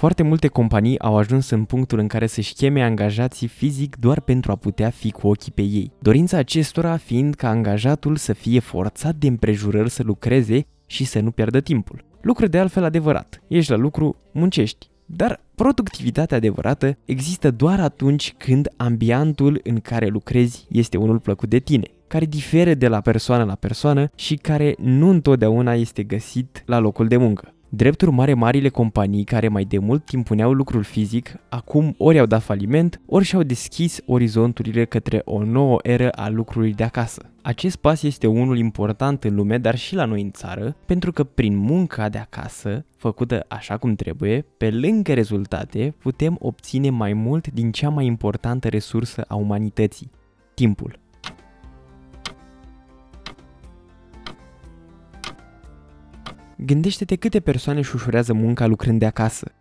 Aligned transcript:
Foarte 0.00 0.22
multe 0.22 0.48
companii 0.48 0.98
au 0.98 1.16
ajuns 1.16 1.50
în 1.50 1.64
punctul 1.64 1.98
în 1.98 2.06
care 2.06 2.26
să-și 2.26 2.54
cheme 2.54 2.82
angajații 2.82 3.46
fizic 3.46 3.96
doar 3.96 4.20
pentru 4.20 4.52
a 4.52 4.56
putea 4.56 4.90
fi 4.90 5.10
cu 5.10 5.28
ochii 5.28 5.52
pe 5.52 5.62
ei. 5.62 5.92
Dorința 5.98 6.36
acestora 6.36 6.96
fiind 6.96 7.34
ca 7.34 7.48
angajatul 7.48 8.16
să 8.16 8.32
fie 8.32 8.60
forțat 8.60 9.14
de 9.14 9.26
împrejurări 9.26 9.90
să 9.90 10.02
lucreze 10.02 10.66
și 10.86 11.04
să 11.04 11.20
nu 11.20 11.30
pierdă 11.30 11.60
timpul. 11.60 12.04
Lucru 12.20 12.46
de 12.46 12.58
altfel 12.58 12.84
adevărat. 12.84 13.42
Ești 13.48 13.70
la 13.70 13.76
lucru, 13.76 14.16
muncești. 14.32 14.90
Dar 15.06 15.40
productivitatea 15.54 16.36
adevărată 16.36 16.96
există 17.04 17.50
doar 17.50 17.80
atunci 17.80 18.34
când 18.36 18.68
ambiantul 18.76 19.60
în 19.64 19.80
care 19.80 20.06
lucrezi 20.06 20.66
este 20.70 20.96
unul 20.96 21.18
plăcut 21.18 21.48
de 21.48 21.58
tine, 21.58 21.86
care 22.06 22.24
diferă 22.24 22.74
de 22.74 22.88
la 22.88 23.00
persoană 23.00 23.44
la 23.44 23.54
persoană 23.54 24.10
și 24.14 24.34
care 24.34 24.74
nu 24.78 25.08
întotdeauna 25.08 25.74
este 25.74 26.02
găsit 26.02 26.62
la 26.66 26.78
locul 26.78 27.08
de 27.08 27.16
muncă. 27.16 27.54
Drept 27.72 28.00
urmare, 28.00 28.34
marile 28.34 28.68
companii 28.68 29.24
care 29.24 29.48
mai 29.48 29.64
de 29.64 29.78
mult 29.78 30.04
timp 30.04 30.26
puneau 30.26 30.52
lucrul 30.52 30.82
fizic, 30.82 31.36
acum 31.48 31.94
ori 31.98 32.18
au 32.18 32.26
dat 32.26 32.42
faliment, 32.42 33.00
ori 33.06 33.24
și-au 33.24 33.42
deschis 33.42 34.00
orizonturile 34.06 34.84
către 34.84 35.22
o 35.24 35.44
nouă 35.44 35.78
eră 35.82 36.10
a 36.10 36.28
lucrului 36.28 36.74
de 36.74 36.82
acasă. 36.82 37.30
Acest 37.42 37.76
pas 37.76 38.02
este 38.02 38.26
unul 38.26 38.58
important 38.58 39.24
în 39.24 39.34
lume, 39.34 39.58
dar 39.58 39.76
și 39.76 39.94
la 39.94 40.04
noi 40.04 40.22
în 40.22 40.30
țară, 40.30 40.76
pentru 40.86 41.12
că 41.12 41.24
prin 41.24 41.56
munca 41.56 42.08
de 42.08 42.18
acasă, 42.18 42.84
făcută 42.96 43.44
așa 43.48 43.76
cum 43.76 43.94
trebuie, 43.94 44.46
pe 44.56 44.70
lângă 44.70 45.14
rezultate, 45.14 45.94
putem 45.98 46.36
obține 46.40 46.90
mai 46.90 47.12
mult 47.12 47.50
din 47.50 47.70
cea 47.70 47.88
mai 47.88 48.06
importantă 48.06 48.68
resursă 48.68 49.24
a 49.28 49.34
umanității, 49.34 50.10
timpul. 50.54 50.98
Gândește-te 56.64 57.16
câte 57.16 57.40
persoane 57.40 57.78
își 57.78 57.94
ușurează 57.94 58.32
munca 58.32 58.66
lucrând 58.66 58.98
de 58.98 59.06
acasă. 59.06 59.52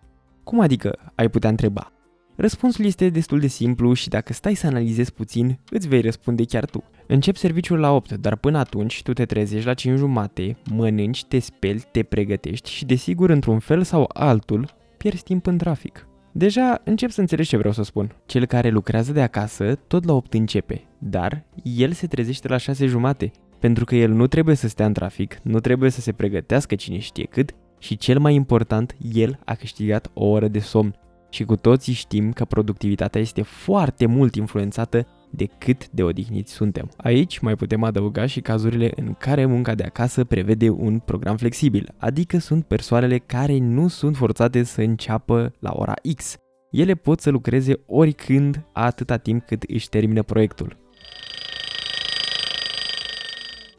Cum 0.44 0.60
adică, 0.60 1.12
ai 1.16 1.30
putea 1.30 1.50
întreba? 1.50 1.92
Răspunsul 2.36 2.86
este 2.86 3.10
destul 3.10 3.40
de 3.40 3.48
simplu 3.48 3.94
și 3.94 4.10
dacă 4.10 4.34
stai 4.34 4.54
să 4.54 4.68
analizezi 4.68 5.14
puțin, 5.14 5.60
îți 5.70 5.88
vei 5.88 6.02
răspunde 6.02 6.44
chiar 6.44 6.66
tu. 6.66 6.84
Încep 7.08 7.36
serviciul 7.36 7.80
la 7.80 7.92
8, 7.92 8.12
dar 8.12 8.36
până 8.36 8.58
atunci 8.58 9.02
tu 9.04 9.14
te 9.14 9.26
trezești 9.26 9.66
la 9.66 9.74
5 9.74 9.98
jumate, 9.98 10.58
mănânci, 10.72 11.26
te 11.26 11.40
speli, 11.40 11.88
te 11.92 12.04
pregătești 12.04 12.70
și 12.70 12.86
desigur 12.86 13.30
într-un 13.30 13.60
fel 13.60 13.84
sau 13.84 14.10
altul 14.14 14.70
pierzi 14.98 15.24
timp 15.24 15.46
în 15.46 15.58
trafic. 15.58 16.08
Deja 16.32 16.82
încep 16.84 17.10
să 17.10 17.22
înțelegi 17.22 17.50
ce 17.50 17.58
vreau 17.58 17.74
să 17.74 17.84
spun. 17.84 18.16
Cel 18.26 18.46
care 18.46 18.70
lucrează 18.70 19.12
de 19.12 19.22
acasă 19.22 19.76
tot 19.88 20.06
la 20.06 20.14
8 20.14 20.34
începe, 20.34 20.88
dar 20.98 21.44
el 21.64 21.92
se 21.92 22.08
trezește 22.08 22.48
la 22.48 22.58
6 22.58 22.86
jumate 22.86 23.32
pentru 23.60 23.86
că 23.86 23.96
el 23.96 24.12
nu 24.12 24.28
trebuie 24.28 24.56
să 24.56 24.68
stea 24.68 24.86
în 24.86 24.94
trafic, 24.94 25.40
nu 25.44 25.60
trebuie 25.60 25.90
să 25.90 26.02
se 26.02 26.12
pregătească 26.12 26.76
cine 26.76 26.98
știe 26.98 27.26
cât 27.26 27.52
și 27.80 27.98
cel 27.98 28.20
mai 28.20 28.34
important, 28.34 28.96
el 29.14 29.40
a 29.46 29.54
câștigat 29.54 30.12
o 30.14 30.26
oră 30.26 30.48
de 30.48 30.60
somn. 30.60 30.96
Și 31.30 31.44
cu 31.44 31.56
toții 31.56 31.94
știm 31.94 32.32
că 32.32 32.46
productivitatea 32.46 33.22
este 33.22 33.42
foarte 33.42 34.06
mult 34.06 34.36
influențată 34.36 35.08
de 35.30 35.48
cât 35.58 35.90
de 35.90 36.04
odihniți 36.04 36.54
suntem. 36.54 36.92
Aici 36.98 37.40
mai 37.40 37.56
putem 37.56 37.84
adăuga 37.84 38.26
și 38.26 38.42
cazurile 38.42 38.92
în 38.96 39.14
care 39.14 39.46
munca 39.46 39.76
de 39.76 39.84
acasă 39.84 40.24
prevede 40.24 40.70
un 40.70 41.00
program 41.00 41.38
flexibil, 41.38 41.94
adică 41.98 42.38
sunt 42.38 42.66
persoanele 42.66 43.18
care 43.18 43.58
nu 43.58 43.88
sunt 43.88 44.16
forțate 44.16 44.64
să 44.64 44.82
înceapă 44.82 45.54
la 45.60 45.72
ora 45.76 45.94
X. 46.16 46.38
Ele 46.72 46.94
pot 46.94 47.20
să 47.20 47.30
lucreze 47.30 47.74
oricând 47.86 48.66
atâta 48.74 49.18
timp 49.18 49.46
cât 49.46 49.64
își 49.64 49.90
termină 49.90 50.24
proiectul. 50.24 50.78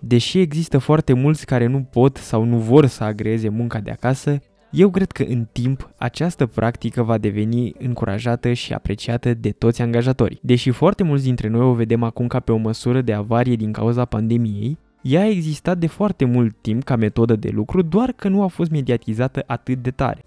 Deși 0.00 0.38
există 0.38 0.78
foarte 0.78 1.12
mulți 1.12 1.46
care 1.46 1.66
nu 1.66 1.80
pot 1.90 2.16
sau 2.16 2.44
nu 2.44 2.56
vor 2.56 2.86
să 2.86 3.04
agreze 3.04 3.48
munca 3.48 3.80
de 3.80 3.90
acasă, 3.90 4.38
eu 4.70 4.90
cred 4.90 5.12
că 5.12 5.22
în 5.22 5.46
timp 5.52 5.90
această 5.98 6.46
practică 6.46 7.02
va 7.02 7.18
deveni 7.18 7.72
încurajată 7.78 8.52
și 8.52 8.72
apreciată 8.72 9.34
de 9.34 9.50
toți 9.50 9.82
angajatorii. 9.82 10.38
Deși 10.42 10.70
foarte 10.70 11.02
mulți 11.02 11.24
dintre 11.24 11.48
noi 11.48 11.60
o 11.60 11.72
vedem 11.72 12.02
acum 12.02 12.26
ca 12.26 12.40
pe 12.40 12.52
o 12.52 12.56
măsură 12.56 13.00
de 13.00 13.12
avarie 13.12 13.56
din 13.56 13.72
cauza 13.72 14.04
pandemiei, 14.04 14.78
ea 15.02 15.20
a 15.20 15.28
existat 15.28 15.78
de 15.78 15.86
foarte 15.86 16.24
mult 16.24 16.56
timp 16.60 16.84
ca 16.84 16.96
metodă 16.96 17.36
de 17.36 17.50
lucru, 17.52 17.82
doar 17.82 18.12
că 18.12 18.28
nu 18.28 18.42
a 18.42 18.46
fost 18.46 18.70
mediatizată 18.70 19.42
atât 19.46 19.82
de 19.82 19.90
tare. 19.90 20.24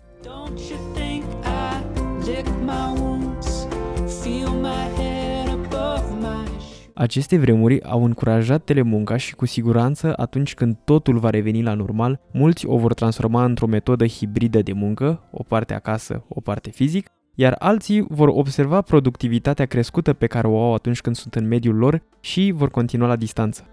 Aceste 6.95 7.37
vremuri 7.37 7.83
au 7.83 8.03
încurajat 8.03 8.63
telemunca 8.63 9.17
și 9.17 9.35
cu 9.35 9.45
siguranță 9.45 10.13
atunci 10.17 10.53
când 10.53 10.77
totul 10.83 11.17
va 11.17 11.29
reveni 11.29 11.63
la 11.63 11.73
normal, 11.73 12.19
mulți 12.31 12.65
o 12.65 12.77
vor 12.77 12.93
transforma 12.93 13.43
într-o 13.43 13.67
metodă 13.67 14.07
hibridă 14.07 14.61
de 14.61 14.73
muncă, 14.73 15.23
o 15.31 15.43
parte 15.43 15.73
acasă, 15.73 16.23
o 16.27 16.41
parte 16.41 16.69
fizic, 16.69 17.07
iar 17.35 17.55
alții 17.59 18.05
vor 18.09 18.27
observa 18.27 18.81
productivitatea 18.81 19.65
crescută 19.65 20.13
pe 20.13 20.27
care 20.27 20.47
o 20.47 20.61
au 20.61 20.73
atunci 20.73 21.01
când 21.01 21.15
sunt 21.15 21.35
în 21.35 21.47
mediul 21.47 21.75
lor 21.75 22.01
și 22.19 22.51
vor 22.55 22.69
continua 22.69 23.07
la 23.07 23.15
distanță. 23.15 23.67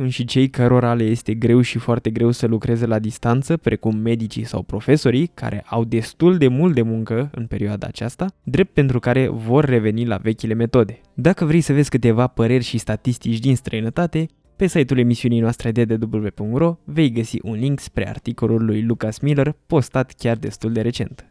Sunt 0.00 0.12
și 0.12 0.24
cei 0.24 0.50
cărora 0.50 0.94
le 0.94 1.04
este 1.04 1.34
greu 1.34 1.60
și 1.60 1.78
foarte 1.78 2.10
greu 2.10 2.30
să 2.30 2.46
lucreze 2.46 2.86
la 2.86 2.98
distanță, 2.98 3.56
precum 3.56 3.96
medicii 3.96 4.44
sau 4.44 4.62
profesorii, 4.62 5.30
care 5.34 5.64
au 5.66 5.84
destul 5.84 6.36
de 6.36 6.48
mult 6.48 6.74
de 6.74 6.82
muncă 6.82 7.30
în 7.34 7.46
perioada 7.46 7.86
aceasta, 7.86 8.26
drept 8.42 8.72
pentru 8.72 8.98
care 8.98 9.28
vor 9.28 9.64
reveni 9.64 10.06
la 10.06 10.16
vechile 10.16 10.54
metode. 10.54 11.00
Dacă 11.14 11.44
vrei 11.44 11.60
să 11.60 11.72
vezi 11.72 11.90
câteva 11.90 12.26
păreri 12.26 12.64
și 12.64 12.78
statistici 12.78 13.38
din 13.38 13.56
străinătate, 13.56 14.26
pe 14.56 14.66
site-ul 14.66 15.00
emisiunii 15.00 15.40
noastre 15.40 15.70
ddw.ro 15.70 16.76
vei 16.84 17.10
găsi 17.10 17.38
un 17.42 17.54
link 17.54 17.80
spre 17.80 18.08
articolul 18.08 18.64
lui 18.64 18.82
Lucas 18.82 19.18
Miller 19.18 19.56
postat 19.66 20.12
chiar 20.12 20.36
destul 20.36 20.72
de 20.72 20.80
recent. 20.80 21.29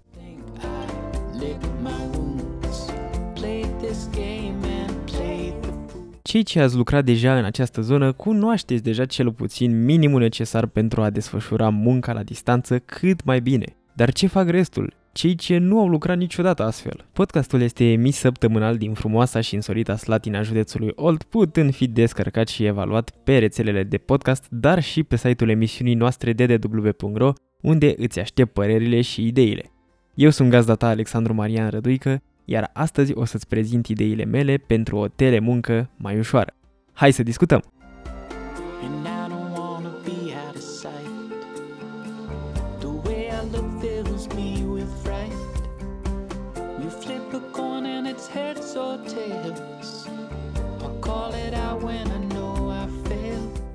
Cei 6.29 6.43
ce 6.43 6.59
ați 6.59 6.75
lucrat 6.75 7.05
deja 7.05 7.37
în 7.37 7.43
această 7.43 7.81
zonă 7.81 8.11
cunoașteți 8.11 8.83
deja 8.83 9.05
cel 9.05 9.33
puțin 9.33 9.83
minimul 9.83 10.19
necesar 10.19 10.65
pentru 10.65 11.01
a 11.01 11.09
desfășura 11.09 11.69
munca 11.69 12.13
la 12.13 12.23
distanță 12.23 12.79
cât 12.79 13.23
mai 13.23 13.39
bine. 13.39 13.65
Dar 13.93 14.11
ce 14.11 14.27
fac 14.27 14.49
restul? 14.49 14.93
Cei 15.11 15.35
ce 15.35 15.57
nu 15.57 15.79
au 15.79 15.87
lucrat 15.87 16.17
niciodată 16.17 16.63
astfel. 16.63 17.05
Podcastul 17.13 17.61
este 17.61 17.91
emis 17.91 18.17
săptămânal 18.17 18.77
din 18.77 18.93
frumoasa 18.93 19.41
și 19.41 19.55
însorita 19.55 19.95
Slatina 19.95 20.41
județului 20.41 20.91
Olt, 20.95 21.23
putând 21.23 21.73
fi 21.73 21.87
descărcat 21.87 22.47
și 22.47 22.65
evaluat 22.65 23.09
pe 23.23 23.37
rețelele 23.37 23.83
de 23.83 23.97
podcast, 23.97 24.45
dar 24.49 24.83
și 24.83 25.03
pe 25.03 25.17
site-ul 25.17 25.49
emisiunii 25.49 25.95
noastre 25.95 26.33
ddw.ro, 26.33 27.33
unde 27.61 27.93
îți 27.97 28.19
aștept 28.19 28.53
părerile 28.53 29.01
și 29.01 29.25
ideile. 29.25 29.71
Eu 30.13 30.29
sunt 30.29 30.49
gazda 30.49 30.75
ta 30.75 30.87
Alexandru 30.87 31.33
Marian 31.33 31.69
Răduică 31.69 32.21
iar 32.49 32.69
astăzi 32.73 33.13
o 33.15 33.25
să-ți 33.25 33.47
prezint 33.47 33.87
ideile 33.87 34.25
mele 34.25 34.57
pentru 34.57 34.97
o 34.97 35.07
telemuncă 35.07 35.89
mai 35.95 36.17
ușoară. 36.17 36.53
Hai 36.93 37.11
să 37.11 37.23
discutăm! 37.23 37.63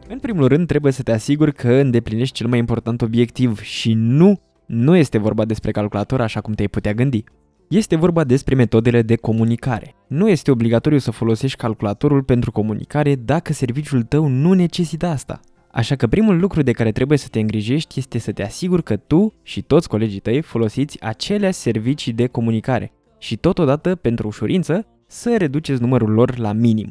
În 0.09 0.19
primul 0.21 0.49
rând, 0.49 0.67
trebuie 0.67 0.93
să 0.93 1.03
te 1.03 1.13
asiguri 1.13 1.53
că 1.53 1.69
îndeplinești 1.69 2.35
cel 2.35 2.47
mai 2.47 2.59
important 2.59 3.03
obiectiv 3.03 3.61
și 3.61 3.93
nu, 3.95 4.41
nu 4.67 4.97
este 4.97 5.19
vorba 5.19 5.45
despre 5.45 5.71
calculator 5.71 6.21
așa 6.21 6.41
cum 6.41 6.53
te-ai 6.53 6.69
putea 6.69 6.93
gândi. 6.95 7.25
Este 7.69 7.97
vorba 7.97 8.25
despre 8.25 8.55
metodele 8.55 9.03
de 9.03 9.17
comunicare. 9.17 9.95
Nu 10.09 10.29
este 10.29 10.51
obligatoriu 10.51 10.99
să 10.99 11.11
folosești 11.11 11.59
calculatorul 11.59 12.23
pentru 12.23 12.51
comunicare 12.53 13.15
dacă 13.15 13.53
serviciul 13.53 14.03
tău 14.03 14.27
nu 14.27 14.53
necesită 14.53 15.07
asta. 15.07 15.41
Așa 15.71 15.97
că 15.97 16.07
primul 16.07 16.39
lucru 16.39 16.63
de 16.63 16.73
care 16.73 16.93
trebuie 16.93 17.19
să 17.19 17.29
te 17.29 17.41
îngrijești 17.41 17.99
este 17.99 18.19
să 18.19 18.33
te 18.33 18.43
asiguri 18.43 18.83
că 18.83 18.97
tu 18.97 19.35
și 19.43 19.63
toți 19.63 19.89
colegii 19.89 20.21
tăi 20.21 20.43
folosiți 20.43 21.01
aceleași 21.01 21.59
servicii 21.59 22.13
de 22.13 22.27
comunicare 22.27 22.93
și 23.19 23.37
totodată, 23.37 23.95
pentru 23.95 24.27
ușurință, 24.27 24.87
să 25.07 25.35
reduceți 25.39 25.81
numărul 25.81 26.11
lor 26.11 26.39
la 26.39 26.53
minim. 26.53 26.89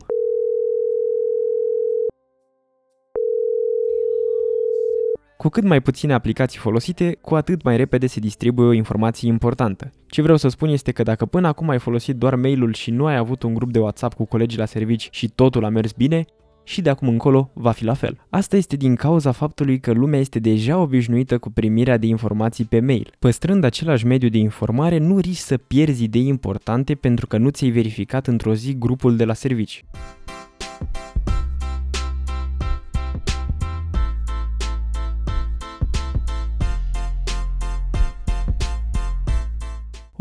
Cu 5.43 5.49
cât 5.49 5.63
mai 5.63 5.81
puține 5.81 6.13
aplicații 6.13 6.59
folosite, 6.59 7.17
cu 7.21 7.35
atât 7.35 7.63
mai 7.63 7.77
repede 7.77 8.07
se 8.07 8.19
distribuie 8.19 8.67
o 8.67 8.71
informație 8.73 9.27
importantă. 9.27 9.91
Ce 10.07 10.21
vreau 10.21 10.37
să 10.37 10.47
spun 10.47 10.69
este 10.69 10.91
că 10.91 11.03
dacă 11.03 11.25
până 11.25 11.47
acum 11.47 11.69
ai 11.69 11.79
folosit 11.79 12.15
doar 12.15 12.35
mail-ul 12.35 12.73
și 12.73 12.91
nu 12.91 13.05
ai 13.05 13.15
avut 13.15 13.43
un 13.43 13.53
grup 13.53 13.71
de 13.71 13.79
WhatsApp 13.79 14.13
cu 14.13 14.25
colegii 14.25 14.57
la 14.57 14.65
servici 14.65 15.07
și 15.11 15.27
totul 15.27 15.65
a 15.65 15.69
mers 15.69 15.91
bine, 15.91 16.25
și 16.63 16.81
de 16.81 16.89
acum 16.89 17.07
încolo 17.07 17.51
va 17.53 17.71
fi 17.71 17.83
la 17.83 17.93
fel. 17.93 18.17
Asta 18.29 18.55
este 18.55 18.75
din 18.75 18.95
cauza 18.95 19.31
faptului 19.31 19.79
că 19.79 19.91
lumea 19.91 20.19
este 20.19 20.39
deja 20.39 20.77
obișnuită 20.77 21.37
cu 21.37 21.51
primirea 21.51 21.97
de 21.97 22.05
informații 22.05 22.65
pe 22.65 22.79
mail. 22.79 23.13
Păstrând 23.19 23.63
același 23.63 24.05
mediu 24.05 24.29
de 24.29 24.37
informare, 24.37 24.97
nu 24.97 25.17
riști 25.17 25.43
să 25.43 25.57
pierzi 25.57 26.03
idei 26.03 26.27
importante 26.27 26.95
pentru 26.95 27.27
că 27.27 27.37
nu 27.37 27.49
ți-ai 27.49 27.71
verificat 27.71 28.27
într-o 28.27 28.53
zi 28.53 28.77
grupul 28.77 29.15
de 29.15 29.25
la 29.25 29.33
servici. 29.33 29.85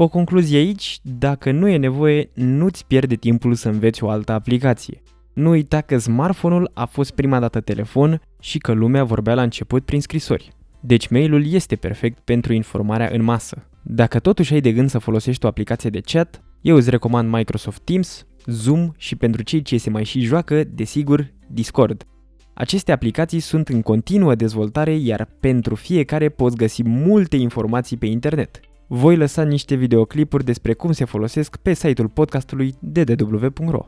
O 0.04 0.08
concluzie 0.08 0.58
aici, 0.58 0.99
dacă 1.02 1.50
nu 1.50 1.69
e 1.69 1.76
nevoie, 1.76 2.31
nu-ți 2.34 2.87
pierde 2.87 3.14
timpul 3.14 3.54
să 3.54 3.69
înveți 3.69 4.04
o 4.04 4.08
altă 4.08 4.32
aplicație. 4.32 5.02
Nu 5.32 5.50
uita 5.50 5.81
că 5.81 5.99
smartphone-ul 5.99 6.70
a 6.75 6.84
fost 6.84 7.10
prima 7.10 7.40
dată 7.40 7.60
telefon 7.60 8.20
și 8.40 8.58
că 8.58 8.72
lumea 8.72 9.04
vorbea 9.04 9.34
la 9.34 9.43
început 9.43 9.84
prin 9.84 10.00
scrisori. 10.00 10.52
Deci 10.81 11.08
mailul 11.08 11.52
este 11.52 11.76
perfect 11.76 12.19
pentru 12.19 12.52
informarea 12.52 13.10
în 13.12 13.22
masă. 13.22 13.66
Dacă 13.82 14.19
totuși 14.19 14.52
ai 14.52 14.60
de 14.60 14.72
gând 14.72 14.90
să 14.90 14.99
folosești 14.99 15.44
o 15.44 15.49
aplicație 15.49 15.90
de 15.90 16.00
chat, 16.00 16.43
eu 16.60 16.76
îți 16.76 16.90
recomand 16.90 17.32
Microsoft 17.32 17.81
Teams, 17.84 18.26
Zoom 18.46 18.90
și 18.96 19.16
pentru 19.16 19.43
cei 19.43 19.62
ce 19.62 19.76
se 19.76 19.90
mai 19.90 20.05
și 20.05 20.20
joacă, 20.20 20.64
desigur, 20.64 21.32
Discord. 21.46 22.06
Aceste 22.55 22.93
aplicații 22.93 23.40
sunt 23.40 23.69
în 23.69 23.82
continuă 23.82 24.34
dezvoltare, 24.34 24.94
iar 24.94 25.28
pentru 25.40 25.75
fiecare 25.75 26.28
poți 26.28 26.56
găsi 26.56 26.82
multe 26.82 27.37
informații 27.37 27.96
pe 27.96 28.06
internet. 28.06 28.60
Voi 28.94 29.17
lăsa 29.17 29.43
niște 29.43 29.75
videoclipuri 29.75 30.44
despre 30.44 30.73
cum 30.73 30.93
se 30.93 31.05
folosesc 31.05 31.56
pe 31.56 31.73
site-ul 31.73 32.09
podcastului 32.09 32.75
ddw.ro. 32.79 33.85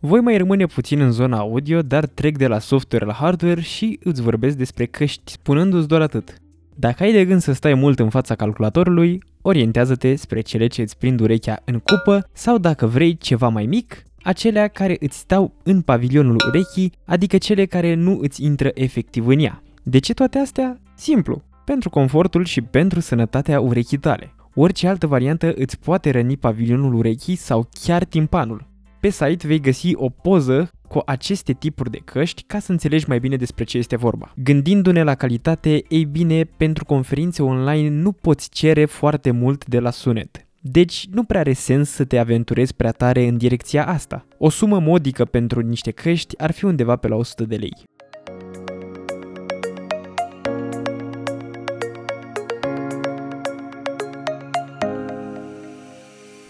Voi 0.00 0.20
mai 0.20 0.36
rămâne 0.36 0.66
puțin 0.66 1.00
în 1.00 1.10
zona 1.10 1.38
audio, 1.38 1.82
dar 1.82 2.06
trec 2.06 2.36
de 2.36 2.46
la 2.46 2.58
software 2.58 3.04
la 3.04 3.12
hardware 3.12 3.60
și 3.60 3.98
îți 4.02 4.22
vorbesc 4.22 4.56
despre 4.56 4.86
căști, 4.86 5.32
spunându-ți 5.32 5.88
doar 5.88 6.00
atât. 6.00 6.34
Dacă 6.74 7.02
ai 7.02 7.12
de 7.12 7.24
gând 7.24 7.40
să 7.40 7.52
stai 7.52 7.74
mult 7.74 7.98
în 7.98 8.10
fața 8.10 8.34
calculatorului, 8.34 9.22
orientează-te 9.42 10.14
spre 10.14 10.40
cele 10.40 10.66
ce 10.66 10.82
îți 10.82 10.98
prind 10.98 11.20
urechea 11.20 11.62
în 11.64 11.78
cupă 11.78 12.28
sau 12.32 12.58
dacă 12.58 12.86
vrei 12.86 13.16
ceva 13.16 13.48
mai 13.48 13.66
mic, 13.66 14.02
acelea 14.22 14.68
care 14.68 14.96
îți 15.00 15.18
stau 15.18 15.54
în 15.62 15.80
pavilionul 15.80 16.36
urechii, 16.48 16.92
adică 17.04 17.38
cele 17.38 17.64
care 17.64 17.94
nu 17.94 18.18
îți 18.22 18.44
intră 18.44 18.70
efectiv 18.74 19.26
în 19.26 19.38
ea. 19.38 19.62
De 19.82 19.98
ce 19.98 20.14
toate 20.14 20.38
astea? 20.38 20.80
Simplu, 20.94 21.42
pentru 21.64 21.90
confortul 21.90 22.44
și 22.44 22.60
pentru 22.60 23.00
sănătatea 23.00 23.60
urechii 23.60 23.98
tale. 23.98 24.34
Orice 24.54 24.88
altă 24.88 25.06
variantă 25.06 25.52
îți 25.56 25.78
poate 25.78 26.10
răni 26.10 26.36
pavilionul 26.36 26.94
urechii 26.94 27.36
sau 27.36 27.68
chiar 27.84 28.04
timpanul. 28.04 28.66
Pe 29.00 29.10
site 29.10 29.46
vei 29.46 29.60
găsi 29.60 29.94
o 29.94 30.08
poză 30.08 30.70
cu 30.88 31.02
aceste 31.06 31.52
tipuri 31.52 31.90
de 31.90 31.98
căști 32.04 32.42
ca 32.42 32.58
să 32.58 32.72
înțelegi 32.72 33.08
mai 33.08 33.18
bine 33.18 33.36
despre 33.36 33.64
ce 33.64 33.78
este 33.78 33.96
vorba. 33.96 34.32
Gândindu-ne 34.36 35.02
la 35.02 35.14
calitate, 35.14 35.82
ei 35.88 36.04
bine, 36.04 36.44
pentru 36.56 36.84
conferințe 36.84 37.42
online 37.42 37.88
nu 37.88 38.12
poți 38.12 38.48
cere 38.48 38.84
foarte 38.84 39.30
mult 39.30 39.66
de 39.66 39.78
la 39.78 39.90
sunet. 39.90 40.46
Deci 40.60 41.06
nu 41.10 41.24
prea 41.24 41.40
are 41.40 41.52
sens 41.52 41.90
să 41.90 42.04
te 42.04 42.18
aventurezi 42.18 42.74
prea 42.74 42.90
tare 42.90 43.26
în 43.26 43.36
direcția 43.36 43.86
asta. 43.86 44.26
O 44.38 44.48
sumă 44.48 44.80
modică 44.80 45.24
pentru 45.24 45.60
niște 45.60 45.90
căști 45.90 46.38
ar 46.38 46.52
fi 46.52 46.64
undeva 46.64 46.96
pe 46.96 47.08
la 47.08 47.16
100 47.16 47.44
de 47.44 47.56
lei. 47.56 47.72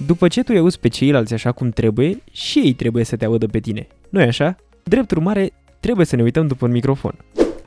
După 0.07 0.29
ce 0.29 0.43
tu 0.43 0.53
îi 0.53 0.59
auzi 0.59 0.79
pe 0.79 0.89
ceilalți 0.89 1.35
așa 1.35 1.53
cum 1.53 1.71
trebuie, 1.71 2.23
și 2.31 2.59
ei 2.59 2.73
trebuie 2.73 3.05
să 3.05 3.17
te 3.17 3.25
audă 3.25 3.47
pe 3.47 3.61
tine. 3.61 3.87
nu 4.11 4.21
e 4.21 4.27
așa? 4.27 4.57
Drept 4.83 5.11
urmare, 5.11 5.53
trebuie 5.81 6.07
să 6.07 6.17
ne 6.17 6.23
uităm 6.23 6.47
după 6.47 6.67
un 6.67 6.71
microfon. 6.71 7.15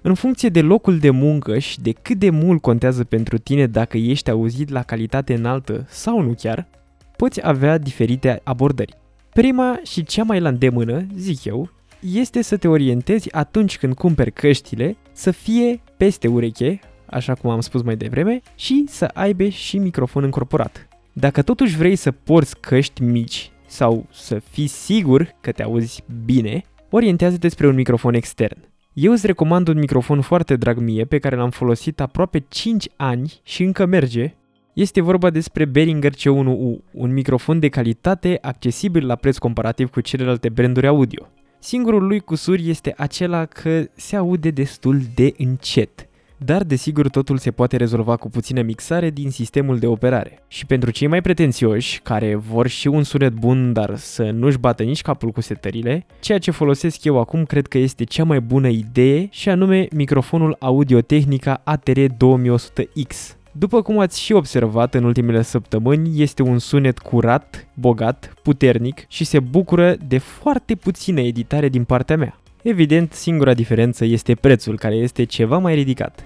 În 0.02 0.14
funcție 0.14 0.50
de 0.50 0.62
locul 0.62 0.98
de 0.98 1.10
muncă 1.10 1.58
și 1.58 1.82
de 1.82 1.92
cât 1.92 2.18
de 2.18 2.30
mult 2.30 2.62
contează 2.62 3.04
pentru 3.04 3.38
tine 3.38 3.68
dacă 3.68 3.98
ești 3.98 4.30
auzit 4.30 4.70
la 4.70 4.84
calitate 4.84 5.34
înaltă 5.34 5.86
sau 5.90 6.22
nu 6.22 6.34
chiar, 6.38 6.68
poți 7.16 7.48
avea 7.48 7.78
diferite 7.78 8.42
abordări. 8.44 8.98
Prima 9.30 9.80
și 9.84 10.04
cea 10.04 10.24
mai 10.24 10.40
la 10.40 10.50
îndemână, 10.50 11.06
zic 11.16 11.46
eu, 11.46 11.70
este 12.00 12.42
să 12.42 12.58
te 12.58 12.68
orientezi 12.68 13.34
atunci 13.34 13.78
când 13.78 13.94
cumperi 13.94 14.32
căștile 14.32 14.96
să 15.12 15.32
fie 15.32 15.82
peste 15.98 16.28
ureche, 16.28 16.80
așa 17.06 17.34
cum 17.34 17.50
am 17.50 17.60
spus 17.60 17.82
mai 17.82 17.96
devreme, 17.96 18.42
și 18.56 18.84
să 18.88 19.10
aibă 19.14 19.48
și 19.48 19.78
microfon 19.78 20.24
încorporat. 20.24 20.87
Dacă 21.20 21.42
totuși 21.42 21.78
vrei 21.78 21.96
să 21.96 22.12
porți 22.12 22.60
căști 22.60 23.02
mici 23.02 23.52
sau 23.68 24.06
să 24.12 24.40
fii 24.40 24.68
sigur 24.68 25.36
că 25.42 25.52
te 25.52 25.64
auzi 25.64 26.04
bine, 26.26 26.62
orientează-te 26.90 27.48
spre 27.48 27.68
un 27.68 27.76
microfon 27.76 28.14
extern. 28.14 28.58
Eu 28.94 29.12
îți 29.12 29.26
recomand 29.26 29.68
un 29.68 29.78
microfon 29.78 30.22
foarte 30.22 30.56
drag 30.56 30.78
mie 30.78 31.06
pe 31.06 31.20
care 31.20 31.36
l-am 31.36 31.50
folosit 31.50 32.00
aproape 32.00 32.46
5 32.50 32.90
ani 32.96 33.40
și 33.44 33.64
încă 33.64 33.86
merge. 33.86 34.34
Este 34.74 35.02
vorba 35.02 35.30
despre 35.30 35.66
Behringer 35.66 36.14
C1U, 36.14 36.84
un 36.92 37.14
microfon 37.14 37.60
de 37.60 37.70
calitate 37.70 38.38
accesibil 38.42 39.06
la 39.06 39.16
preț 39.16 39.38
comparativ 39.38 39.90
cu 39.90 40.02
celelalte 40.02 40.50
branduri 40.50 40.88
audio. 40.88 41.28
Singurul 41.60 42.08
lui 42.08 42.20
cusur 42.20 42.58
este 42.60 42.94
acela 42.98 43.46
că 43.46 43.86
se 43.96 44.16
aude 44.16 44.50
destul 44.50 45.00
de 45.16 45.34
încet 45.38 46.07
dar 46.38 46.64
desigur 46.64 47.10
totul 47.10 47.38
se 47.38 47.52
poate 47.52 47.78
rezolva 47.78 48.16
cu 48.16 48.30
puțină 48.30 48.62
mixare 48.62 49.10
din 49.10 49.30
sistemul 49.30 49.80
de 49.80 49.88
operare. 49.88 50.44
Și 50.48 50.66
pentru 50.66 50.92
cei 50.92 51.08
mai 51.08 51.22
pretențioși, 51.22 52.00
care 52.04 52.36
vor 52.36 52.68
și 52.68 52.88
un 52.88 53.04
sunet 53.04 53.34
bun, 53.34 53.74
dar 53.74 53.96
să 53.96 54.24
nu-și 54.24 54.58
bată 54.58 54.84
nici 54.84 55.02
capul 55.02 55.30
cu 55.30 55.42
setările, 55.42 56.06
ceea 56.20 56.38
ce 56.38 56.52
folosesc 56.52 57.04
eu 57.04 57.20
acum 57.20 57.46
cred 57.46 57.68
că 57.68 57.78
este 57.78 58.04
cea 58.04 58.24
mai 58.24 58.40
bună 58.40 58.68
idee 58.68 59.28
și 59.32 59.50
anume 59.50 59.88
microfonul 59.92 60.56
Audio-Technica 60.60 61.62
ATR 61.64 62.00
2100X. 62.00 63.38
După 63.52 63.82
cum 63.82 64.00
ați 64.00 64.22
și 64.22 64.34
observat 64.34 64.94
în 64.94 65.04
ultimele 65.04 65.42
săptămâni, 65.42 66.22
este 66.22 66.42
un 66.42 66.60
sunet 66.60 67.00
curat, 67.00 67.68
bogat, 67.74 68.34
puternic 68.44 69.06
și 69.08 69.24
se 69.24 69.40
bucură 69.40 69.96
de 70.08 70.18
foarte 70.18 70.76
puțină 70.76 71.22
editare 71.22 71.70
din 71.70 71.84
partea 71.84 72.18
mea. 72.18 72.40
Evident, 72.68 73.14
singura 73.14 73.54
diferență 73.54 74.06
este 74.06 74.36
prețul, 74.36 74.78
care 74.78 74.96
este 74.96 75.24
ceva 75.24 75.58
mai 75.58 75.76
ridicat. 75.76 76.24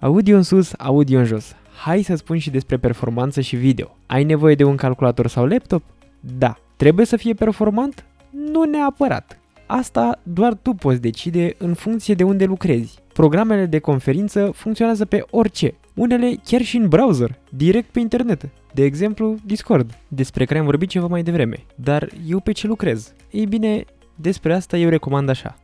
Audio 0.00 0.36
în 0.36 0.42
sus, 0.42 0.72
audio 0.78 1.18
în 1.18 1.24
jos. 1.24 1.56
Hai 1.84 2.02
să 2.02 2.14
spun 2.14 2.38
și 2.38 2.50
despre 2.50 2.76
performanță 2.76 3.40
și 3.40 3.56
video. 3.56 3.96
Ai 4.06 4.24
nevoie 4.24 4.54
de 4.54 4.64
un 4.64 4.76
calculator 4.76 5.26
sau 5.26 5.46
laptop? 5.46 5.82
Da. 6.20 6.56
Trebuie 6.76 7.06
să 7.06 7.16
fie 7.16 7.34
performant? 7.34 8.04
Nu 8.30 8.62
neapărat. 8.62 9.38
Asta 9.66 10.20
doar 10.22 10.54
tu 10.54 10.72
poți 10.72 11.00
decide 11.00 11.54
în 11.58 11.74
funcție 11.74 12.14
de 12.14 12.24
unde 12.24 12.44
lucrezi. 12.44 12.98
Programele 13.12 13.66
de 13.66 13.78
conferință 13.78 14.50
funcționează 14.54 15.04
pe 15.04 15.24
orice, 15.30 15.74
unele 15.94 16.36
chiar 16.44 16.60
și 16.60 16.76
în 16.76 16.88
browser, 16.88 17.38
direct 17.50 17.90
pe 17.90 18.00
internet. 18.00 18.48
De 18.74 18.84
exemplu, 18.84 19.36
Discord, 19.44 19.98
despre 20.08 20.44
care 20.44 20.58
am 20.58 20.64
vorbit 20.64 20.88
ceva 20.88 21.06
mai 21.06 21.22
devreme. 21.22 21.64
Dar 21.74 22.08
eu 22.26 22.40
pe 22.40 22.52
ce 22.52 22.66
lucrez? 22.66 23.14
Ei 23.30 23.46
bine, 23.46 23.84
despre 24.14 24.54
asta 24.54 24.76
eu 24.76 24.88
recomand 24.88 25.28
așa. 25.28 25.56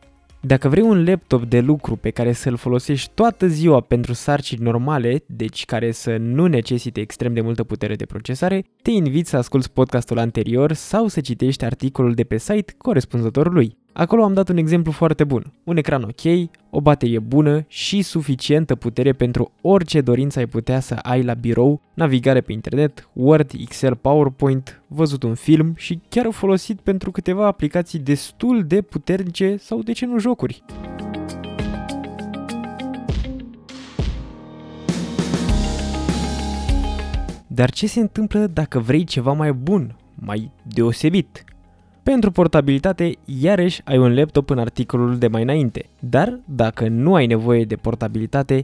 Dacă 0.45 0.69
vrei 0.69 0.83
un 0.83 1.03
laptop 1.05 1.43
de 1.43 1.59
lucru 1.59 1.95
pe 1.95 2.09
care 2.09 2.31
să-l 2.31 2.55
folosești 2.55 3.11
toată 3.13 3.47
ziua 3.47 3.79
pentru 3.79 4.13
sarcini 4.13 4.63
normale, 4.63 5.23
deci 5.25 5.65
care 5.65 5.91
să 5.91 6.17
nu 6.17 6.45
necesite 6.45 6.99
extrem 6.99 7.33
de 7.33 7.41
multă 7.41 7.63
putere 7.63 7.95
de 7.95 8.05
procesare, 8.05 8.63
te 8.81 8.91
invit 8.91 9.27
să 9.27 9.37
asculti 9.37 9.69
podcastul 9.69 10.19
anterior 10.19 10.73
sau 10.73 11.07
să 11.07 11.21
citești 11.21 11.65
articolul 11.65 12.13
de 12.13 12.23
pe 12.23 12.37
site 12.37 12.73
corespunzător 12.77 13.53
lui. 13.53 13.77
Acolo 13.93 14.23
am 14.23 14.33
dat 14.33 14.49
un 14.49 14.57
exemplu 14.57 14.91
foarte 14.91 15.23
bun. 15.23 15.53
Un 15.63 15.77
ecran 15.77 16.03
ok, 16.03 16.49
o 16.69 16.81
baterie 16.81 17.19
bună 17.19 17.65
și 17.67 18.01
suficientă 18.01 18.75
putere 18.75 19.13
pentru 19.13 19.51
orice 19.61 20.01
dorință 20.01 20.39
ai 20.39 20.45
putea 20.45 20.79
să 20.79 20.93
ai 20.93 21.23
la 21.23 21.33
birou, 21.33 21.81
navigare 21.93 22.41
pe 22.41 22.51
internet, 22.51 23.09
Word, 23.13 23.51
Excel, 23.59 23.95
PowerPoint, 23.95 24.81
văzut 24.87 25.23
un 25.23 25.35
film 25.35 25.73
și 25.75 25.99
chiar 26.09 26.31
folosit 26.31 26.79
pentru 26.79 27.11
câteva 27.11 27.45
aplicații 27.45 27.99
destul 27.99 28.63
de 28.67 28.81
puternice 28.81 29.55
sau 29.57 29.81
de 29.81 29.91
ce 29.91 30.05
nu 30.05 30.19
jocuri. 30.19 30.63
Dar 37.47 37.71
ce 37.71 37.87
se 37.87 37.99
întâmplă 37.99 38.47
dacă 38.47 38.79
vrei 38.79 39.03
ceva 39.03 39.31
mai 39.31 39.53
bun, 39.53 39.95
mai 40.15 40.51
deosebit? 40.63 41.43
Pentru 42.03 42.31
portabilitate, 42.31 43.15
iarăși 43.25 43.81
ai 43.83 43.97
un 43.97 44.13
laptop 44.15 44.49
în 44.49 44.59
articolul 44.59 45.17
de 45.17 45.27
mai 45.27 45.41
înainte. 45.41 45.85
Dar, 45.99 46.39
dacă 46.45 46.87
nu 46.87 47.13
ai 47.13 47.25
nevoie 47.25 47.65
de 47.65 47.75
portabilitate, 47.75 48.63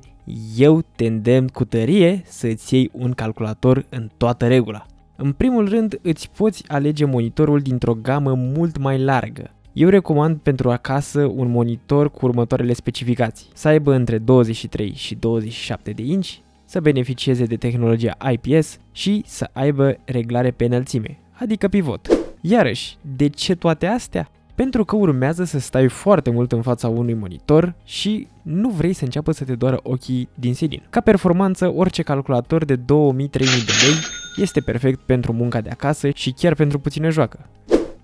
eu 0.58 0.84
te 0.96 1.06
îndemn 1.06 1.48
cu 1.48 1.66
tărie 1.66 2.22
să 2.26 2.48
îți 2.48 2.76
iei 2.76 2.90
un 2.94 3.12
calculator 3.12 3.86
în 3.90 4.10
toată 4.18 4.48
regula. 4.48 4.86
În 5.16 5.32
primul 5.32 5.70
rând, 5.70 6.00
îți 6.02 6.30
poți 6.38 6.64
alege 6.68 7.06
monitorul 7.06 7.60
dintr-o 7.60 7.94
gamă 7.94 8.34
mult 8.34 8.78
mai 8.78 9.00
largă. 9.00 9.52
Eu 9.74 9.90
recomand 9.90 10.38
pentru 10.38 10.72
acasă 10.72 11.32
un 11.36 11.50
monitor 11.50 12.12
cu 12.12 12.26
următoarele 12.26 12.74
specificații. 12.74 13.48
Să 13.54 13.68
aibă 13.68 13.94
între 13.94 14.18
23 14.18 14.94
și 14.96 15.16
27 15.16 15.92
de 15.92 16.02
inch, 16.02 16.30
să 16.66 16.80
beneficieze 16.80 17.46
de 17.46 17.56
tehnologia 17.56 18.18
IPS 18.32 18.78
și 18.92 19.24
să 19.26 19.50
aibă 19.54 19.98
reglare 20.06 20.52
pe 20.52 20.66
înălțime, 20.66 21.20
adică 21.32 21.68
pivot. 21.68 22.19
Iarăși, 22.42 22.98
de 23.16 23.28
ce 23.28 23.56
toate 23.56 23.86
astea? 23.86 24.30
Pentru 24.56 24.86
că 24.86 24.96
urmează 24.96 25.44
să 25.44 25.60
stai 25.60 25.88
foarte 25.88 26.30
mult 26.30 26.52
în 26.52 26.62
fața 26.62 26.88
unui 26.88 27.14
monitor 27.14 27.74
și 27.84 28.28
nu 28.42 28.70
vrei 28.70 28.94
să 28.94 29.04
înceapă 29.04 29.32
să 29.32 29.44
te 29.44 29.56
doară 29.56 29.80
ochii 29.84 30.30
din 30.34 30.54
senin. 30.54 30.82
Ca 30.90 31.02
performanță, 31.02 31.74
orice 31.76 32.02
calculator 32.02 32.66
de 32.66 32.76
2000-3000 32.76 32.80
de 32.80 33.74
lei 33.86 33.96
este 34.36 34.60
perfect 34.60 35.00
pentru 35.00 35.34
munca 35.34 35.62
de 35.62 35.70
acasă 35.70 36.10
și 36.10 36.32
chiar 36.32 36.54
pentru 36.54 36.80
puțină 36.80 37.10
joacă. 37.10 37.40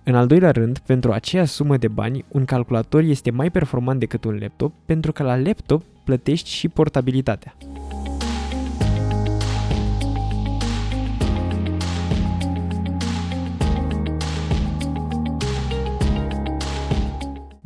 În 0.03 0.15
al 0.15 0.27
doilea 0.27 0.51
rând, 0.51 0.77
pentru 0.77 1.11
aceeași 1.11 1.51
sumă 1.51 1.77
de 1.77 1.87
bani, 1.87 2.25
un 2.27 2.45
calculator 2.45 3.01
este 3.01 3.31
mai 3.31 3.49
performant 3.49 3.99
decât 3.99 4.23
un 4.23 4.37
laptop 4.39 4.73
pentru 4.85 5.11
că 5.11 5.23
la 5.23 5.35
laptop 5.37 5.83
plătești 6.03 6.49
și 6.49 6.67
portabilitatea. 6.67 7.55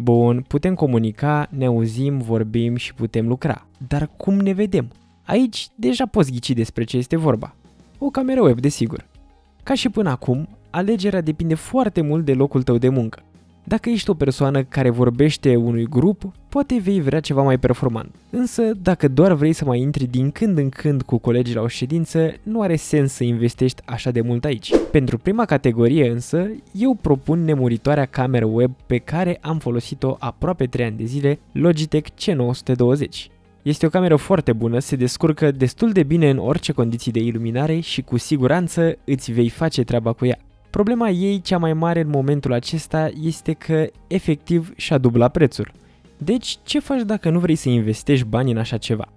Bun, 0.10 0.42
putem 0.48 0.76
comunica, 0.76 1.48
ne 1.50 1.66
auzim, 1.66 2.18
vorbim 2.18 2.76
și 2.76 2.94
putem 2.94 3.28
lucra. 3.28 3.66
Dar 3.88 4.10
cum 4.18 4.34
ne 4.34 4.52
vedem? 4.52 4.88
Aici 5.26 5.68
deja 5.76 6.06
poți 6.06 6.32
ghici 6.32 6.52
despre 6.52 6.84
ce 6.84 6.98
este 6.98 7.16
vorba. 7.16 7.56
O 7.98 8.10
cameră 8.10 8.42
web, 8.42 8.60
desigur. 8.60 9.06
Ca 9.64 9.74
și 9.74 9.90
până 9.90 10.10
acum, 10.10 10.48
alegerea 10.70 11.22
depinde 11.22 11.54
foarte 11.54 12.02
mult 12.02 12.26
de 12.26 12.34
locul 12.34 12.64
tău 12.64 12.78
de 12.78 12.90
muncă. 12.90 13.24
Dacă 13.70 13.90
ești 13.90 14.10
o 14.10 14.14
persoană 14.14 14.64
care 14.64 14.90
vorbește 14.90 15.56
unui 15.56 15.86
grup, 15.86 16.32
poate 16.50 16.80
vei 16.84 17.02
vrea 17.02 17.20
ceva 17.20 17.42
mai 17.42 17.58
performant. 17.58 18.16
Însă, 18.30 18.62
dacă 18.82 19.08
doar 19.08 19.34
vrei 19.34 19.54
să 19.54 19.66
mai 19.66 19.80
intri 19.80 20.06
din 20.06 20.32
când 20.32 20.58
în 20.58 20.70
când 20.70 21.02
cu 21.02 21.18
colegii 21.18 21.56
la 21.56 21.62
o 21.62 21.68
ședință, 21.68 22.34
nu 22.44 22.62
are 22.62 22.76
sens 22.76 23.12
să 23.12 23.24
investești 23.24 23.82
așa 23.86 24.12
de 24.12 24.22
mult 24.22 24.46
aici. 24.46 24.72
Pentru 24.92 25.18
prima 25.18 25.46
categorie 25.46 26.10
însă, 26.10 26.50
eu 26.72 26.98
propun 27.02 27.44
nemuritoarea 27.44 28.06
cameră 28.06 28.46
web 28.46 28.72
pe 28.86 28.98
care 28.98 29.38
am 29.42 29.58
folosit-o 29.58 30.16
aproape 30.20 30.66
3 30.66 30.86
ani 30.86 30.98
de 30.98 31.06
zile, 31.06 31.40
Logitech 31.52 32.10
C920. 32.10 33.32
Este 33.62 33.86
o 33.86 33.90
cameră 33.90 34.16
foarte 34.16 34.54
bună, 34.54 34.80
se 34.80 34.96
descurcă 34.96 35.52
destul 35.52 35.92
de 35.92 36.04
bine 36.04 36.30
în 36.30 36.38
orice 36.38 36.72
condiții 36.72 37.12
de 37.12 37.20
iluminare 37.20 37.80
și 37.80 38.02
cu 38.02 38.18
siguranță 38.18 38.98
îți 39.04 39.32
vei 39.32 39.50
face 39.50 39.84
treaba 39.84 40.14
cu 40.14 40.26
ea. 40.26 40.40
Problema 40.70 41.10
ei 41.10 41.42
cea 41.42 41.58
mai 41.58 41.74
mare 41.74 42.00
în 42.00 42.10
momentul 42.10 42.54
acesta 42.54 43.10
este 43.22 43.54
că 43.54 43.88
efectiv 44.08 44.74
și-a 44.76 44.98
dublat 44.98 45.32
prețul. 45.32 45.72
Deci, 46.18 46.58
ce 46.64 46.80
faci 46.80 47.02
dacă 47.02 47.30
nu 47.30 47.40
vrei 47.40 47.56
să 47.56 47.70
investești 47.70 48.26
bani 48.26 48.52
în 48.52 48.58
așa 48.58 48.78
ceva? 48.78 49.08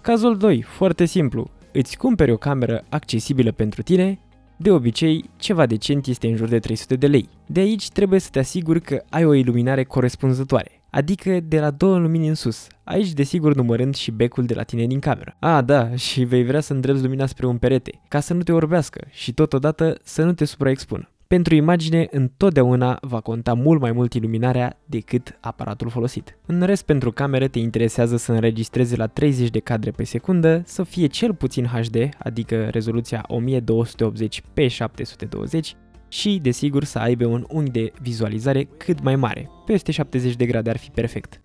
Cazul 0.00 0.36
2, 0.36 0.62
foarte 0.62 1.04
simplu. 1.04 1.50
Îți 1.72 1.96
cumperi 1.96 2.32
o 2.32 2.36
cameră 2.36 2.84
accesibilă 2.88 3.52
pentru 3.52 3.82
tine, 3.82 4.18
de 4.56 4.70
obicei, 4.70 5.24
ceva 5.36 5.66
decent 5.66 6.06
este 6.06 6.26
în 6.26 6.36
jur 6.36 6.48
de 6.48 6.58
300 6.58 6.96
de 6.96 7.06
lei. 7.06 7.28
De 7.46 7.60
aici 7.60 7.88
trebuie 7.88 8.20
să 8.20 8.28
te 8.32 8.38
asiguri 8.38 8.80
că 8.80 9.02
ai 9.08 9.24
o 9.24 9.34
iluminare 9.34 9.84
corespunzătoare, 9.84 10.75
adică 10.90 11.40
de 11.40 11.60
la 11.60 11.70
două 11.70 11.98
lumini 11.98 12.28
în 12.28 12.34
sus, 12.34 12.66
aici 12.84 13.12
desigur 13.12 13.54
numărând 13.54 13.94
și 13.94 14.10
becul 14.10 14.44
de 14.44 14.54
la 14.54 14.62
tine 14.62 14.86
din 14.86 14.98
cameră. 14.98 15.36
A, 15.38 15.62
da, 15.62 15.96
și 15.96 16.24
vei 16.24 16.44
vrea 16.44 16.60
să 16.60 16.72
îndrepți 16.72 17.02
lumina 17.02 17.26
spre 17.26 17.46
un 17.46 17.58
perete, 17.58 18.00
ca 18.08 18.20
să 18.20 18.34
nu 18.34 18.42
te 18.42 18.52
orbească 18.52 19.06
și 19.10 19.32
totodată 19.32 19.98
să 20.02 20.22
nu 20.22 20.32
te 20.32 20.44
supraexpună. 20.44 21.10
Pentru 21.26 21.54
imagine, 21.54 22.06
întotdeauna 22.10 22.98
va 23.00 23.20
conta 23.20 23.54
mult 23.54 23.80
mai 23.80 23.92
mult 23.92 24.14
iluminarea 24.14 24.78
decât 24.84 25.38
aparatul 25.40 25.88
folosit. 25.88 26.38
În 26.46 26.62
rest, 26.62 26.84
pentru 26.84 27.12
camere 27.12 27.48
te 27.48 27.58
interesează 27.58 28.16
să 28.16 28.32
înregistreze 28.32 28.96
la 28.96 29.06
30 29.06 29.48
de 29.50 29.58
cadre 29.58 29.90
pe 29.90 30.04
secundă, 30.04 30.62
să 30.64 30.82
fie 30.82 31.06
cel 31.06 31.34
puțin 31.34 31.64
HD, 31.64 32.08
adică 32.18 32.68
rezoluția 32.68 33.24
1280 33.26 34.42
p 34.52 34.58
720 34.58 35.76
și, 36.08 36.38
desigur, 36.42 36.84
să 36.84 36.98
aibă 36.98 37.26
un 37.26 37.44
unghi 37.48 37.70
de 37.70 37.92
vizualizare 38.00 38.68
cât 38.76 39.02
mai 39.02 39.16
mare. 39.16 39.50
Peste 39.66 39.92
70 39.92 40.36
de 40.36 40.46
grade 40.46 40.70
ar 40.70 40.76
fi 40.76 40.90
perfect. 40.90 41.40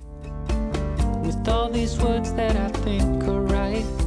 With 1.24 1.50
all 1.50 1.70
these 1.72 2.04
words 2.04 2.30
that 2.34 2.52
I 2.52 2.80
think 2.80 3.24
are 3.24 3.46
right. 3.46 4.02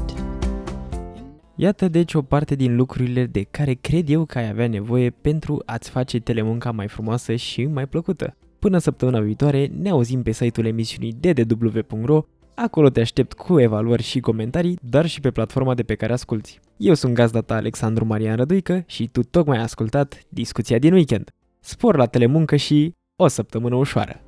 Iată 1.57 1.89
deci 1.89 2.15
o 2.15 2.23
parte 2.23 2.55
din 2.55 2.77
lucrurile 2.77 3.27
de 3.27 3.43
care 3.43 3.73
cred 3.75 4.09
eu 4.09 4.25
că 4.25 4.39
ai 4.39 4.49
avea 4.49 4.69
nevoie 4.69 5.11
pentru 5.11 5.63
a-ți 5.67 5.91
face 5.91 6.19
telemunca 6.19 6.71
mai 6.71 6.89
frumoasă 6.89 7.35
și 7.35 7.65
mai 7.65 7.87
plăcută. 7.87 8.37
Până 8.59 8.79
săptămâna 8.79 9.21
viitoare 9.21 9.71
ne 9.81 9.89
auzim 9.89 10.23
pe 10.23 10.31
site-ul 10.31 10.67
emisiunii 10.67 11.13
ddw.ro 11.13 12.23
Acolo 12.55 12.89
te 12.89 13.01
aștept 13.01 13.33
cu 13.33 13.61
evaluări 13.61 14.03
și 14.03 14.21
comentarii, 14.21 14.79
dar 14.83 15.07
și 15.07 15.21
pe 15.21 15.31
platforma 15.31 15.75
de 15.75 15.83
pe 15.83 15.95
care 15.95 16.13
asculti. 16.13 16.61
Eu 16.77 16.95
sunt 16.95 17.15
gazda 17.15 17.41
ta 17.41 17.55
Alexandru 17.55 18.05
Marian 18.05 18.37
Răduică 18.37 18.83
și 18.87 19.09
tu 19.09 19.23
tocmai 19.23 19.57
ai 19.57 19.63
ascultat 19.63 20.23
discuția 20.29 20.79
din 20.79 20.93
weekend. 20.93 21.31
Spor 21.61 21.97
la 21.97 22.07
telemuncă 22.07 22.57
și 22.57 22.95
o 23.17 23.27
săptămână 23.27 23.75
ușoară! 23.75 24.21